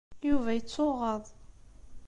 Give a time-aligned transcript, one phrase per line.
[0.27, 1.23] Yuba yettuɣaḍ.